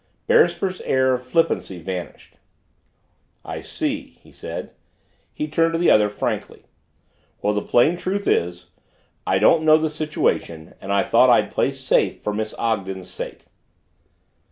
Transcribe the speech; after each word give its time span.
Beresford's 0.25 0.81
air 0.81 1.13
of 1.13 1.27
flippancy 1.27 1.77
vanished. 1.77 2.37
"I 3.45 3.61
see," 3.61 4.17
he 4.23 4.31
said. 4.31 4.71
He 5.31 5.47
turned 5.47 5.73
to 5.73 5.77
the 5.77 5.91
other, 5.91 6.09
frankly. 6.09 6.63
"Well, 7.43 7.53
the 7.53 7.61
plain 7.61 7.97
truth 7.97 8.25
is 8.25 8.71
I 9.27 9.37
didn't 9.37 9.61
know 9.63 9.77
the 9.77 9.91
situation 9.91 10.73
and 10.81 10.91
I 10.91 11.03
thought 11.03 11.29
I'd 11.29 11.51
play 11.51 11.71
safe 11.71 12.19
for 12.19 12.33
Miss 12.33 12.55
Ogden's 12.57 13.11
sake." 13.11 13.41